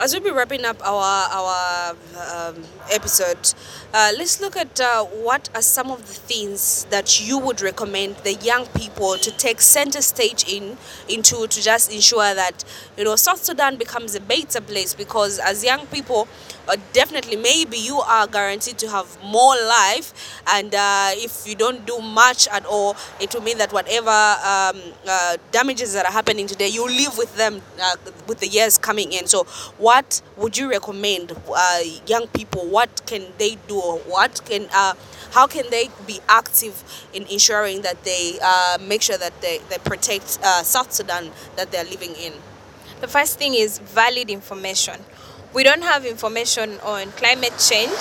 as 0.00 0.14
we'll 0.14 0.22
be 0.22 0.30
wrapping 0.30 0.64
up 0.64 0.80
our 0.82 1.28
our 1.30 1.94
um, 2.32 2.64
episode, 2.90 3.52
uh, 3.92 4.10
let's 4.16 4.40
look 4.40 4.56
at 4.56 4.80
uh, 4.80 5.04
what 5.04 5.50
are 5.54 5.60
some 5.60 5.90
of 5.90 5.98
the 6.08 6.14
things 6.14 6.86
that 6.86 7.20
you 7.20 7.38
would 7.38 7.60
recommend 7.60 8.16
the 8.24 8.32
young 8.34 8.66
people 8.68 9.18
to 9.18 9.30
take 9.30 9.60
center 9.60 10.00
stage 10.00 10.48
in 10.48 10.78
into 11.08 11.46
to 11.46 11.62
just 11.62 11.92
ensure 11.92 12.34
that 12.34 12.64
you 12.96 13.04
know 13.04 13.14
South 13.14 13.44
Sudan 13.44 13.76
becomes 13.76 14.14
a 14.14 14.20
better 14.20 14.62
place 14.62 14.94
because 14.94 15.38
as 15.38 15.62
young 15.62 15.86
people 15.88 16.26
uh, 16.70 16.76
definitely 16.92 17.36
maybe 17.36 17.76
you 17.76 17.98
are 17.98 18.26
guaranteed 18.26 18.78
to 18.78 18.88
have 18.88 19.06
more 19.24 19.54
life 19.56 20.40
and 20.54 20.74
uh, 20.74 21.10
if 21.14 21.46
you 21.46 21.54
don't 21.54 21.84
do 21.84 21.98
much 22.00 22.46
at 22.48 22.64
all 22.64 22.96
it 23.20 23.34
will 23.34 23.42
mean 23.42 23.58
that 23.58 23.72
whatever 23.72 24.10
um, 24.10 24.80
uh, 25.08 25.36
damages 25.50 25.92
that 25.92 26.06
are 26.06 26.12
happening 26.12 26.46
today 26.46 26.68
you 26.68 26.86
live 26.86 27.16
with 27.18 27.34
them 27.36 27.60
uh, 27.82 27.96
with 28.26 28.38
the 28.38 28.46
years 28.46 28.78
coming 28.78 29.12
in. 29.12 29.26
So 29.26 29.44
what 29.78 30.22
would 30.36 30.56
you 30.56 30.70
recommend 30.70 31.32
uh, 31.52 31.80
young 32.06 32.28
people? 32.28 32.66
What 32.66 33.02
can 33.06 33.24
they 33.38 33.56
do 33.66 33.80
what 33.80 34.40
can 34.44 34.68
uh, 34.72 34.94
how 35.32 35.46
can 35.46 35.68
they 35.70 35.88
be 36.06 36.20
active 36.28 36.82
in 37.12 37.24
ensuring 37.26 37.82
that 37.82 38.04
they 38.04 38.38
make 38.86 39.02
sure 39.02 39.18
that 39.18 39.40
they, 39.40 39.58
they 39.68 39.78
protect 39.78 40.28
South 40.64 40.92
Sudan 40.92 41.30
that 41.56 41.70
they're 41.72 41.84
living 41.84 42.14
in? 42.14 42.32
The 43.00 43.08
first 43.08 43.38
thing 43.38 43.54
is 43.54 43.78
valid 43.78 44.28
information 44.28 45.00
we 45.54 45.64
don't 45.64 45.82
have 45.82 46.04
information 46.04 46.78
on 46.80 47.10
climate 47.12 47.54
change. 47.58 47.98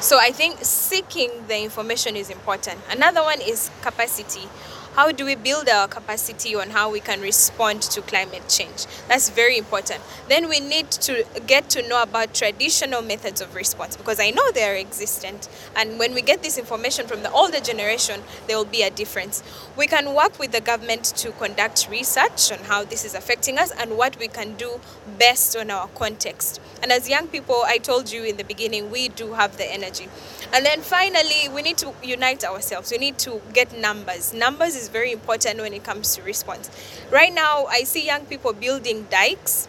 So 0.00 0.18
I 0.18 0.30
think 0.32 0.58
seeking 0.62 1.30
the 1.48 1.62
information 1.62 2.16
is 2.16 2.30
important. 2.30 2.78
Another 2.90 3.22
one 3.22 3.40
is 3.40 3.70
capacity 3.82 4.48
how 4.94 5.10
do 5.10 5.24
we 5.24 5.34
build 5.34 5.68
our 5.68 5.88
capacity 5.88 6.54
on 6.54 6.70
how 6.70 6.88
we 6.88 7.00
can 7.00 7.20
respond 7.20 7.82
to 7.82 8.00
climate 8.00 8.48
change? 8.48 8.86
That's 9.08 9.28
very 9.28 9.58
important. 9.58 10.00
Then 10.28 10.48
we 10.48 10.60
need 10.60 10.88
to 10.92 11.26
get 11.48 11.68
to 11.70 11.88
know 11.88 12.00
about 12.00 12.32
traditional 12.32 13.02
methods 13.02 13.40
of 13.40 13.56
response 13.56 13.96
because 13.96 14.20
I 14.20 14.30
know 14.30 14.52
they 14.52 14.62
are 14.62 14.76
existent. 14.76 15.48
And 15.74 15.98
when 15.98 16.14
we 16.14 16.22
get 16.22 16.44
this 16.44 16.58
information 16.58 17.08
from 17.08 17.24
the 17.24 17.30
older 17.32 17.58
generation, 17.58 18.22
there 18.46 18.56
will 18.56 18.64
be 18.64 18.82
a 18.82 18.90
difference. 18.90 19.42
We 19.76 19.88
can 19.88 20.14
work 20.14 20.38
with 20.38 20.52
the 20.52 20.60
government 20.60 21.04
to 21.16 21.32
conduct 21.32 21.88
research 21.90 22.52
on 22.52 22.58
how 22.60 22.84
this 22.84 23.04
is 23.04 23.14
affecting 23.14 23.58
us 23.58 23.72
and 23.72 23.98
what 23.98 24.16
we 24.20 24.28
can 24.28 24.54
do 24.54 24.80
best 25.18 25.56
on 25.56 25.72
our 25.72 25.88
context. 25.88 26.60
And 26.82 26.92
as 26.92 27.08
young 27.08 27.26
people, 27.26 27.62
I 27.66 27.78
told 27.78 28.12
you 28.12 28.22
in 28.22 28.36
the 28.36 28.44
beginning, 28.44 28.92
we 28.92 29.08
do 29.08 29.32
have 29.32 29.56
the 29.56 29.70
energy. 29.72 30.08
And 30.52 30.64
then 30.64 30.82
finally, 30.82 31.48
we 31.52 31.62
need 31.62 31.78
to 31.78 31.92
unite 32.02 32.44
ourselves. 32.44 32.92
We 32.92 32.98
need 32.98 33.18
to 33.18 33.40
get 33.52 33.76
numbers. 33.76 34.32
Numbers 34.32 34.76
is 34.76 34.83
very 34.88 35.12
important 35.12 35.60
when 35.60 35.72
it 35.72 35.84
comes 35.84 36.16
to 36.16 36.22
response. 36.22 36.70
Right 37.10 37.32
now, 37.32 37.66
I 37.66 37.84
see 37.84 38.04
young 38.06 38.26
people 38.26 38.52
building 38.52 39.06
dikes 39.10 39.68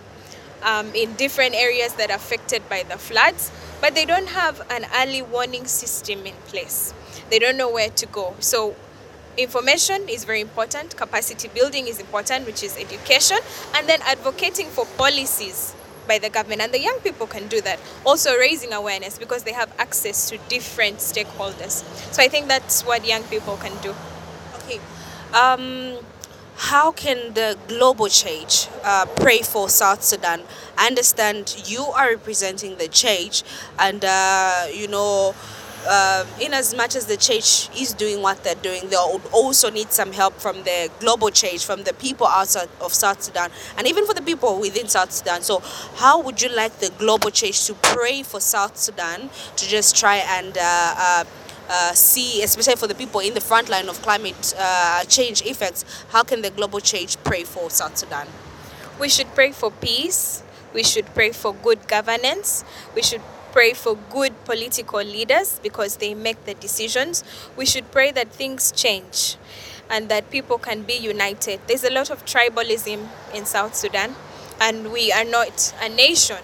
um, 0.64 0.94
in 0.96 1.14
different 1.16 1.56
areas 1.56 1.94
that 1.94 2.10
are 2.10 2.16
affected 2.16 2.68
by 2.70 2.84
the 2.84 2.98
floods, 2.98 3.52
but 3.82 3.96
they 3.96 4.06
don't 4.06 4.30
have 4.30 4.62
an 4.70 4.86
early 4.96 5.22
warning 5.22 5.66
system 5.66 6.26
in 6.26 6.34
place. 6.48 6.94
They 7.30 7.40
don't 7.40 7.58
know 7.58 7.70
where 7.72 7.90
to 7.90 8.06
go. 8.08 8.36
So 8.40 8.76
information 9.38 10.08
is 10.10 10.24
very 10.24 10.42
important, 10.42 10.96
capacity 10.96 11.50
building 11.50 11.88
is 11.88 12.00
important, 12.00 12.46
which 12.46 12.64
is 12.64 12.78
education, 12.78 13.38
and 13.76 13.88
then 13.88 14.02
advocating 14.04 14.68
for 14.68 14.86
policies 14.98 15.76
by 16.08 16.20
the 16.20 16.30
government 16.30 16.62
and 16.62 16.72
the 16.74 16.80
young 16.80 17.00
people 17.00 17.28
can 17.28 17.48
do 17.48 17.60
that 17.62 17.80
also 18.06 18.36
raising 18.38 18.72
awareness 18.74 19.18
because 19.18 19.44
they 19.44 19.54
have 19.54 19.74
access 19.80 20.30
to 20.30 20.38
different 20.50 20.98
stakeholders 20.98 21.84
so 22.14 22.22
i 22.22 22.28
think 22.28 22.48
that's 22.48 22.84
what 22.86 23.06
young 23.08 23.24
people 23.24 23.58
can 23.58 23.76
do 23.82 23.94
okay 24.56 24.80
um, 25.34 25.98
how 26.58 26.92
can 26.92 27.34
the 27.34 27.58
global 27.68 28.08
church 28.08 28.68
uh, 28.84 29.06
pray 29.18 29.40
for 29.42 29.70
South 29.70 30.04
Sudan? 30.04 30.42
I 30.78 30.88
understand 30.88 31.64
you 31.68 31.84
are 31.84 32.10
representing 32.10 32.78
the 32.78 32.88
church, 32.88 33.44
and 33.78 34.04
uh, 34.06 34.68
you 34.74 34.88
know 34.88 35.36
um, 35.88 36.26
in 36.42 36.54
as 36.54 36.74
much 36.74 36.96
as 36.96 37.06
the 37.06 37.18
church 37.18 37.70
is 37.80 37.94
doing 37.94 38.22
what 38.22 38.44
they're 38.44 38.56
doing, 38.56 38.90
they 38.90 38.96
also 38.96 39.70
need 39.70 39.92
some 39.92 40.12
help 40.14 40.34
from 40.36 40.64
the 40.64 40.90
global 41.00 41.30
church, 41.30 41.66
from 41.66 41.84
the 41.84 41.94
people 41.94 42.26
outside 42.28 42.70
of 42.82 42.94
South 42.94 43.22
Sudan, 43.22 43.52
and 43.78 43.86
even 43.88 44.06
for 44.06 44.14
the 44.14 44.22
people 44.22 44.60
within 44.60 44.88
South 44.88 45.12
Sudan. 45.12 45.42
So, 45.42 45.60
how 45.96 46.20
would 46.22 46.42
you 46.42 46.50
like 46.50 46.80
the 46.80 46.92
global 46.98 47.30
church 47.30 47.68
to 47.68 47.74
pray 47.76 48.24
for 48.24 48.40
South 48.40 48.78
Sudan 48.78 49.30
to 49.58 49.68
just 49.68 49.96
try 49.96 50.18
and 50.18 50.58
uh, 51.70 51.94
see, 51.94 52.44
especially 52.44 52.76
for 52.76 52.88
the 52.88 52.96
people 52.96 53.20
in 53.22 53.34
the 53.34 53.42
front 53.42 53.70
line 53.70 53.90
of 53.90 54.02
climate 54.02 54.54
uh, 54.58 55.04
change 55.06 55.42
effects, 55.44 55.86
how 56.10 56.24
can 56.24 56.42
the 56.42 56.50
global 56.50 56.80
change 56.80 57.18
pray 57.24 57.44
for 57.44 57.70
South 57.70 57.98
Sudan? 57.98 58.28
We 59.00 59.10
should 59.10 59.34
pray 59.36 59.52
for 59.52 59.72
peace. 59.72 60.44
We 60.74 60.84
should 60.84 61.06
pray 61.14 61.32
for 61.32 61.54
good 61.54 61.88
governance. 61.88 62.64
We 62.94 63.02
should 63.02 63.22
pray 63.52 63.74
for 63.74 63.96
good 64.10 64.34
political 64.44 65.00
leaders 65.02 65.60
because 65.64 65.98
they 65.98 66.14
make 66.14 66.44
the 66.46 66.54
decisions. 66.54 67.24
We 67.56 67.66
should 67.66 67.90
pray 67.92 68.12
that 68.12 68.30
things 68.32 68.72
change 68.72 69.38
and 69.90 70.10
that 70.10 70.30
people 70.30 70.58
can 70.58 70.84
be 70.84 70.94
united. 70.94 71.62
There's 71.68 71.84
a 71.84 71.92
lot 71.92 72.10
of 72.10 72.26
tribalism 72.26 73.08
in 73.34 73.46
South 73.46 73.76
Sudan, 73.76 74.16
and 74.60 74.92
we 74.92 75.12
are 75.12 75.24
not 75.24 75.74
a 75.82 75.90
nation. 75.90 76.44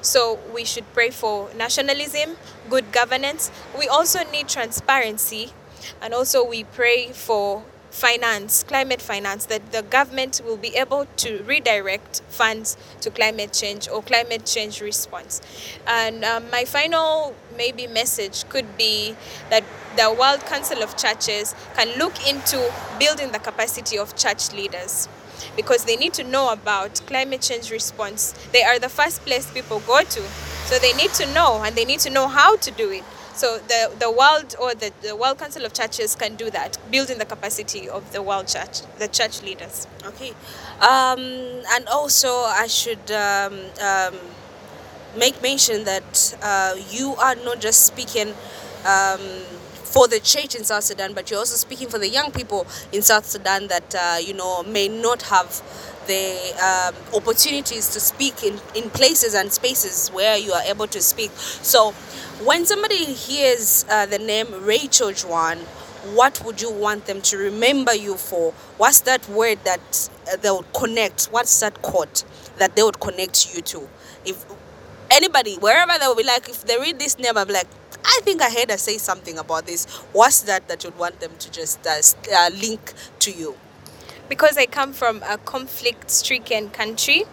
So 0.00 0.40
we 0.54 0.64
should 0.64 0.92
pray 0.94 1.10
for 1.10 1.50
nationalism, 1.54 2.36
good 2.70 2.92
governance. 2.92 3.50
We 3.78 3.88
also 3.88 4.20
need 4.30 4.48
transparency, 4.48 5.52
and 6.00 6.14
also 6.14 6.42
we 6.46 6.64
pray 6.64 7.12
for 7.12 7.64
finance, 7.90 8.62
climate 8.62 9.02
finance, 9.02 9.46
that 9.46 9.72
the 9.72 9.82
government 9.82 10.40
will 10.44 10.56
be 10.56 10.76
able 10.76 11.06
to 11.16 11.42
redirect 11.42 12.22
funds 12.28 12.76
to 13.00 13.10
climate 13.10 13.52
change 13.52 13.88
or 13.88 14.02
climate 14.02 14.46
change 14.46 14.80
response. 14.80 15.40
And 15.86 16.24
um, 16.24 16.48
my 16.50 16.64
final 16.64 17.34
maybe 17.56 17.86
message 17.86 18.48
could 18.48 18.78
be 18.78 19.16
that 19.50 19.64
the 19.96 20.12
World 20.12 20.40
Council 20.46 20.82
of 20.82 20.96
Churches 20.96 21.54
can 21.74 21.98
look 21.98 22.14
into 22.28 22.72
building 22.98 23.32
the 23.32 23.40
capacity 23.40 23.98
of 23.98 24.16
church 24.16 24.52
leaders 24.52 25.08
because 25.56 25.84
they 25.84 25.96
need 25.96 26.14
to 26.14 26.24
know 26.24 26.52
about 26.52 27.00
climate 27.06 27.40
change 27.42 27.70
response. 27.70 28.34
They 28.52 28.62
are 28.62 28.78
the 28.78 28.88
first 28.88 29.22
place 29.22 29.50
people 29.50 29.80
go 29.80 30.02
to. 30.02 30.22
So 30.66 30.78
they 30.78 30.92
need 30.92 31.10
to 31.14 31.26
know 31.34 31.62
and 31.64 31.74
they 31.74 31.84
need 31.84 32.00
to 32.00 32.10
know 32.10 32.28
how 32.28 32.56
to 32.56 32.70
do 32.70 32.90
it. 32.90 33.04
So 33.34 33.58
the, 33.58 33.92
the 33.98 34.10
world 34.10 34.54
or 34.60 34.74
the, 34.74 34.92
the 35.02 35.16
World 35.16 35.38
Council 35.38 35.64
of 35.64 35.72
Churches 35.72 36.14
can 36.14 36.36
do 36.36 36.50
that, 36.50 36.76
building 36.90 37.18
the 37.18 37.24
capacity 37.24 37.88
of 37.88 38.12
the 38.12 38.22
world 38.22 38.48
church, 38.48 38.82
the 38.98 39.08
church 39.08 39.42
leaders. 39.42 39.86
Okay. 40.04 40.30
Um, 40.80 41.20
and 41.72 41.88
also, 41.88 42.28
I 42.30 42.66
should 42.66 43.10
um, 43.10 43.58
um, 43.80 44.14
make 45.16 45.40
mention 45.42 45.84
that 45.84 46.36
uh, 46.42 46.74
you 46.90 47.14
are 47.16 47.34
not 47.36 47.60
just 47.60 47.86
speaking 47.86 48.34
um, 48.84 49.20
for 49.72 50.06
the 50.06 50.20
church 50.20 50.54
in 50.54 50.64
South 50.64 50.84
Sudan, 50.84 51.14
but 51.14 51.30
you're 51.30 51.40
also 51.40 51.56
speaking 51.56 51.88
for 51.88 51.98
the 51.98 52.08
young 52.08 52.30
people 52.30 52.66
in 52.92 53.02
South 53.02 53.26
Sudan 53.26 53.68
that, 53.68 53.94
uh, 53.94 54.18
you 54.20 54.34
know, 54.34 54.62
may 54.62 54.88
not 54.88 55.22
have 55.22 55.62
the 56.10 56.52
um, 56.58 56.94
opportunities 57.14 57.88
to 57.94 58.00
speak 58.00 58.42
in, 58.42 58.58
in 58.74 58.90
places 58.90 59.34
and 59.34 59.52
spaces 59.52 60.08
where 60.10 60.36
you 60.36 60.52
are 60.52 60.62
able 60.62 60.88
to 60.88 61.00
speak. 61.00 61.30
So 61.36 61.92
when 62.44 62.66
somebody 62.66 63.04
hears 63.04 63.84
uh, 63.88 64.06
the 64.06 64.18
name 64.18 64.48
Rachel 64.64 65.12
Juan, 65.12 65.58
what 66.14 66.42
would 66.44 66.60
you 66.60 66.72
want 66.72 67.06
them 67.06 67.20
to 67.22 67.36
remember 67.36 67.94
you 67.94 68.16
for? 68.16 68.52
What's 68.78 69.00
that 69.02 69.28
word 69.28 69.58
that 69.64 70.10
uh, 70.32 70.36
they 70.36 70.50
would 70.50 70.72
connect? 70.72 71.26
What's 71.26 71.60
that 71.60 71.80
quote 71.82 72.24
that 72.58 72.74
they 72.74 72.82
would 72.82 72.98
connect 72.98 73.54
you 73.54 73.62
to? 73.62 73.88
If 74.24 74.44
anybody, 75.10 75.56
wherever 75.56 75.92
they 75.98 76.06
will 76.06 76.16
be 76.16 76.24
like, 76.24 76.48
if 76.48 76.64
they 76.64 76.76
read 76.78 76.98
this 76.98 77.18
name, 77.18 77.36
I'm 77.36 77.48
like, 77.48 77.68
I 78.04 78.20
think 78.24 78.42
I 78.42 78.50
heard 78.50 78.70
her 78.70 78.78
say 78.78 78.98
something 78.98 79.38
about 79.38 79.66
this. 79.66 79.86
What's 80.12 80.40
that 80.42 80.66
that 80.68 80.82
you'd 80.82 80.98
want 80.98 81.20
them 81.20 81.32
to 81.38 81.50
just 81.52 81.86
uh, 81.86 82.00
uh, 82.34 82.50
link 82.60 82.94
to 83.20 83.30
you? 83.30 83.54
Because 84.30 84.56
I 84.56 84.66
come 84.66 84.92
from 84.92 85.24
a 85.28 85.38
conflict 85.38 86.08
stricken 86.08 86.70
country, 86.70 87.24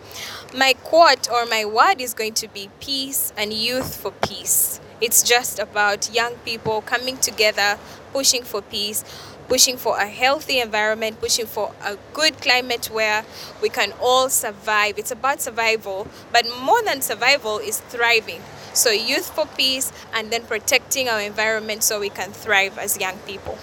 my 0.52 0.74
quote 0.74 1.30
or 1.30 1.46
my 1.46 1.64
word 1.64 2.02
is 2.02 2.16
going 2.16 2.34
to 2.34 2.48
be 2.48 2.72
peace 2.80 3.32
and 3.38 3.54
youth 3.54 3.98
for 3.98 4.10
peace. 4.10 4.80
It's 5.00 5.22
just 5.22 5.60
about 5.60 6.12
young 6.12 6.34
people 6.38 6.82
coming 6.82 7.18
together, 7.18 7.78
pushing 8.12 8.42
for 8.42 8.64
peace, 8.64 9.04
pushing 9.48 9.78
for 9.78 10.00
a 10.00 10.08
healthy 10.08 10.60
environment, 10.60 11.22
pushing 11.22 11.46
for 11.46 11.72
a 11.86 12.00
good 12.16 12.42
climate 12.42 12.88
where 12.88 13.24
we 13.62 13.70
can 13.70 13.94
all 14.02 14.28
survive. 14.28 14.98
It's 14.98 15.12
about 15.12 15.40
survival, 15.40 16.08
but 16.34 16.48
more 16.64 16.82
than 16.82 17.04
survival 17.04 17.60
is 17.60 17.80
thriving. 17.80 18.42
So, 18.74 18.90
youth 18.90 19.30
for 19.30 19.46
peace 19.46 19.92
and 20.16 20.32
then 20.32 20.46
protecting 20.46 21.10
our 21.10 21.22
environment 21.22 21.84
so 21.84 22.00
we 22.00 22.10
can 22.10 22.32
thrive 22.32 22.80
as 22.80 23.00
young 23.00 23.20
people. 23.20 23.60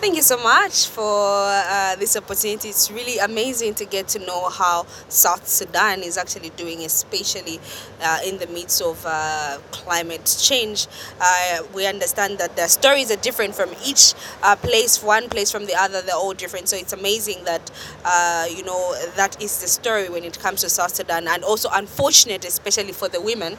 Thank 0.00 0.16
you 0.16 0.22
so 0.22 0.38
much 0.38 0.88
for 0.88 1.04
uh, 1.04 1.94
this 1.96 2.16
opportunity. 2.16 2.70
It's 2.70 2.90
really 2.90 3.18
amazing 3.18 3.74
to 3.74 3.84
get 3.84 4.08
to 4.08 4.18
know 4.18 4.48
how 4.48 4.86
South 5.10 5.46
Sudan 5.46 6.00
is 6.00 6.16
actually 6.16 6.48
doing, 6.56 6.86
especially 6.86 7.60
uh, 8.00 8.20
in 8.24 8.38
the 8.38 8.46
midst 8.46 8.80
of 8.80 9.04
uh, 9.06 9.58
climate 9.72 10.24
change. 10.40 10.86
Uh, 11.20 11.58
we 11.74 11.86
understand 11.86 12.38
that 12.38 12.56
the 12.56 12.66
stories 12.66 13.10
are 13.10 13.16
different 13.16 13.54
from 13.54 13.68
each 13.84 14.14
uh, 14.42 14.56
place, 14.56 15.02
one 15.02 15.28
place 15.28 15.50
from 15.50 15.66
the 15.66 15.74
other, 15.74 16.00
they're 16.00 16.14
all 16.14 16.32
different. 16.32 16.70
So 16.70 16.78
it's 16.78 16.94
amazing 16.94 17.44
that, 17.44 17.70
uh, 18.02 18.46
you 18.48 18.64
know, 18.64 18.94
that 19.16 19.42
is 19.42 19.60
the 19.60 19.68
story 19.68 20.08
when 20.08 20.24
it 20.24 20.38
comes 20.40 20.62
to 20.62 20.70
South 20.70 20.94
Sudan, 20.94 21.28
and 21.28 21.44
also 21.44 21.68
unfortunate, 21.74 22.46
especially 22.46 22.92
for 22.92 23.08
the 23.08 23.20
women 23.20 23.58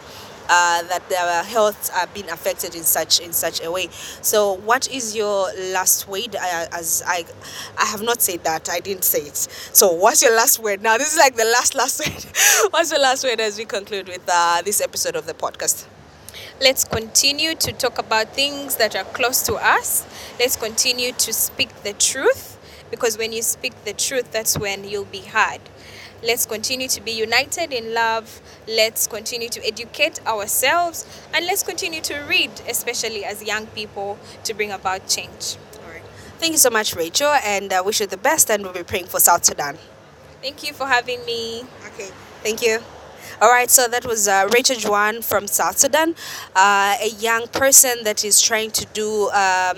uh, 0.49 0.83
that 0.83 1.07
their 1.09 1.43
health 1.43 1.91
are 1.95 2.07
being 2.07 2.29
affected 2.29 2.75
in 2.75 2.83
such 2.83 3.19
in 3.19 3.33
such 3.33 3.63
a 3.63 3.71
way. 3.71 3.87
So, 4.21 4.53
what 4.53 4.89
is 4.89 5.15
your 5.15 5.51
last 5.73 6.07
word? 6.07 6.35
As 6.35 7.03
I, 7.05 7.25
I 7.77 7.85
have 7.85 8.01
not 8.01 8.21
said 8.21 8.43
that. 8.43 8.69
I 8.69 8.79
didn't 8.79 9.03
say 9.03 9.19
it. 9.21 9.37
So, 9.37 9.91
what's 9.91 10.21
your 10.21 10.35
last 10.35 10.59
word? 10.59 10.81
Now, 10.81 10.97
this 10.97 11.13
is 11.13 11.19
like 11.19 11.35
the 11.35 11.45
last 11.45 11.75
last 11.75 11.99
word. 12.05 12.71
what's 12.71 12.91
your 12.91 13.01
last 13.01 13.23
word 13.23 13.39
as 13.39 13.57
we 13.57 13.65
conclude 13.65 14.07
with 14.07 14.27
uh, 14.31 14.61
this 14.63 14.81
episode 14.81 15.15
of 15.15 15.25
the 15.25 15.33
podcast? 15.33 15.87
Let's 16.61 16.83
continue 16.83 17.55
to 17.55 17.71
talk 17.71 17.97
about 17.97 18.35
things 18.35 18.75
that 18.75 18.95
are 18.95 19.03
close 19.03 19.41
to 19.47 19.55
us. 19.55 20.05
Let's 20.39 20.55
continue 20.55 21.11
to 21.11 21.33
speak 21.33 21.83
the 21.83 21.93
truth 21.93 22.59
because 22.91 23.17
when 23.17 23.33
you 23.33 23.41
speak 23.41 23.73
the 23.85 23.93
truth, 23.93 24.31
that's 24.31 24.57
when 24.59 24.83
you'll 24.83 25.05
be 25.05 25.21
heard. 25.21 25.61
Let's 26.23 26.45
continue 26.45 26.87
to 26.89 27.01
be 27.01 27.11
united 27.11 27.73
in 27.73 27.93
love. 27.93 28.41
Let's 28.67 29.07
continue 29.07 29.49
to 29.49 29.65
educate 29.65 30.25
ourselves 30.27 31.05
and 31.33 31.45
let's 31.45 31.63
continue 31.63 32.01
to 32.01 32.15
read, 32.29 32.51
especially 32.69 33.25
as 33.25 33.43
young 33.43 33.65
people, 33.67 34.19
to 34.43 34.53
bring 34.53 34.71
about 34.71 35.07
change. 35.07 35.57
All 35.83 35.91
right. 35.91 36.03
Thank 36.37 36.51
you 36.51 36.59
so 36.59 36.69
much, 36.69 36.95
Rachel, 36.95 37.33
and 37.43 37.73
I 37.73 37.81
wish 37.81 38.01
you 38.01 38.07
the 38.07 38.17
best. 38.17 38.51
And 38.51 38.63
we'll 38.63 38.73
be 38.73 38.83
praying 38.83 39.07
for 39.07 39.19
South 39.19 39.45
Sudan. 39.45 39.77
Thank 40.41 40.67
you 40.67 40.73
for 40.73 40.87
having 40.87 41.25
me. 41.25 41.63
Okay. 41.87 42.09
Thank 42.43 42.61
you. 42.61 42.81
All 43.41 43.49
right, 43.49 43.69
so 43.69 43.87
that 43.87 44.05
was 44.05 44.27
uh, 44.27 44.47
Rachel 44.53 44.77
Juan 44.89 45.21
from 45.21 45.47
South 45.47 45.77
Sudan, 45.77 46.15
uh, 46.55 46.95
a 47.01 47.09
young 47.19 47.47
person 47.47 48.03
that 48.03 48.23
is 48.23 48.39
trying 48.41 48.71
to 48.71 48.85
do 48.93 49.29
um, 49.29 49.77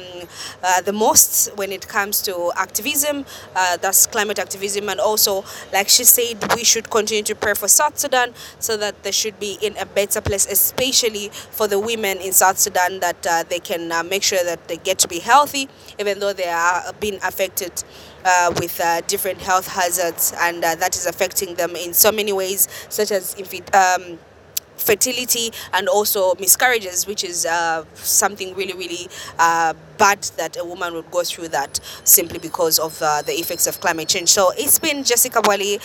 uh, 0.63 0.81
the 0.81 0.91
most 0.93 1.55
when 1.55 1.71
it 1.71 1.87
comes 1.87 2.21
to 2.23 2.51
activism, 2.57 3.25
uh, 3.55 3.77
that's 3.77 4.05
climate 4.05 4.39
activism, 4.39 4.89
and 4.89 4.99
also, 4.99 5.45
like 5.71 5.87
she 5.87 6.03
said, 6.03 6.43
we 6.55 6.63
should 6.63 6.89
continue 6.89 7.23
to 7.23 7.35
pray 7.35 7.53
for 7.53 7.67
South 7.67 7.97
Sudan 7.97 8.33
so 8.59 8.75
that 8.77 9.03
they 9.03 9.11
should 9.11 9.39
be 9.39 9.57
in 9.61 9.77
a 9.77 9.85
better 9.85 10.21
place, 10.21 10.45
especially 10.45 11.29
for 11.29 11.67
the 11.67 11.79
women 11.79 12.17
in 12.17 12.33
South 12.33 12.57
Sudan, 12.57 12.99
that 12.99 13.25
uh, 13.25 13.43
they 13.47 13.59
can 13.59 13.91
uh, 13.91 14.03
make 14.03 14.23
sure 14.23 14.43
that 14.43 14.67
they 14.67 14.77
get 14.77 14.99
to 14.99 15.07
be 15.07 15.19
healthy, 15.19 15.69
even 15.99 16.19
though 16.19 16.33
they 16.33 16.49
are 16.49 16.91
being 16.99 17.19
affected 17.23 17.83
uh, 18.25 18.53
with 18.59 18.79
uh, 18.79 19.01
different 19.07 19.41
health 19.41 19.67
hazards, 19.67 20.33
and 20.39 20.63
uh, 20.63 20.75
that 20.75 20.95
is 20.95 21.05
affecting 21.05 21.55
them 21.55 21.75
in 21.75 21.93
so 21.93 22.11
many 22.11 22.33
ways, 22.33 22.67
such 22.89 23.11
as 23.11 23.35
um, 23.73 24.19
fertility 24.77 25.51
and 25.73 25.87
also 25.87 26.33
miscarriages, 26.39 27.07
which 27.07 27.23
is 27.23 27.45
uh, 27.45 27.85
something 27.93 28.53
really, 28.55 28.73
really 28.73 29.07
uh, 29.39 29.73
bad 29.97 30.21
that 30.37 30.57
a 30.59 30.65
woman 30.65 30.93
would 30.93 31.09
go 31.11 31.23
through 31.23 31.47
that 31.47 31.79
simply 32.03 32.39
because 32.39 32.79
of 32.79 33.01
uh, 33.01 33.21
the 33.21 33.33
effects 33.33 33.67
of 33.67 33.79
climate 33.79 34.07
change. 34.09 34.29
So 34.29 34.51
it's 34.57 34.79
been 34.79 35.03
Jessica 35.03 35.41
Wali. 35.45 35.79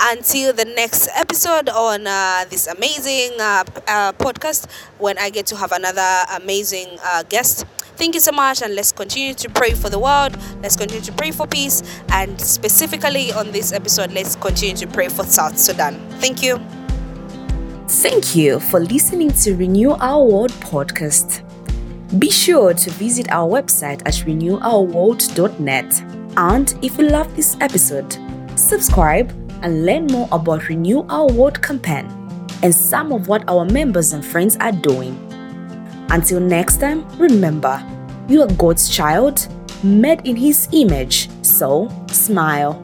Until 0.00 0.52
the 0.52 0.64
next 0.64 1.08
episode 1.14 1.68
on 1.68 2.06
uh, 2.06 2.44
this 2.50 2.66
amazing 2.66 3.32
uh, 3.40 3.64
uh, 3.88 4.12
podcast, 4.12 4.70
when 4.98 5.18
I 5.18 5.30
get 5.30 5.46
to 5.46 5.56
have 5.56 5.72
another 5.72 6.24
amazing 6.32 6.98
guest. 7.28 7.64
Thank 7.96 8.14
you 8.14 8.20
so 8.20 8.32
much, 8.32 8.60
and 8.62 8.74
let's 8.74 8.92
continue 8.92 9.34
to 9.34 9.48
pray 9.48 9.72
for 9.72 9.88
the 9.88 9.98
world. 9.98 10.36
Let's 10.62 10.76
continue 10.76 11.02
to 11.02 11.12
pray 11.12 11.30
for 11.30 11.46
peace, 11.46 11.82
and 12.10 12.40
specifically 12.40 13.32
on 13.32 13.52
this 13.52 13.72
episode, 13.72 14.12
let's 14.12 14.34
continue 14.36 14.76
to 14.76 14.86
pray 14.86 15.08
for 15.08 15.24
South 15.24 15.56
Sudan. 15.58 15.94
Thank 16.20 16.42
you. 16.42 16.58
Thank 17.86 18.34
you 18.34 18.58
for 18.60 18.80
listening 18.80 19.30
to 19.30 19.54
Renew 19.54 19.92
Our 19.92 20.24
World 20.24 20.50
podcast. 20.52 21.42
Be 22.18 22.30
sure 22.30 22.74
to 22.74 22.90
visit 22.90 23.30
our 23.30 23.48
website 23.48 24.02
at 24.06 24.14
renewourworld.net. 24.26 26.02
And 26.36 26.74
if 26.82 26.98
you 26.98 27.08
love 27.08 27.34
this 27.36 27.56
episode, 27.60 28.18
subscribe 28.56 29.30
and 29.62 29.86
learn 29.86 30.06
more 30.06 30.28
about 30.32 30.68
Renew 30.68 31.04
Our 31.08 31.28
World 31.32 31.62
campaign 31.62 32.06
and 32.62 32.74
some 32.74 33.12
of 33.12 33.28
what 33.28 33.48
our 33.48 33.64
members 33.64 34.12
and 34.12 34.24
friends 34.24 34.56
are 34.60 34.72
doing. 34.72 35.16
Until 36.14 36.38
next 36.38 36.76
time, 36.76 37.04
remember, 37.18 37.84
you 38.28 38.40
are 38.42 38.52
God's 38.54 38.88
child, 38.88 39.48
made 39.82 40.24
in 40.24 40.36
His 40.36 40.68
image, 40.70 41.28
so 41.42 41.90
smile. 42.06 42.80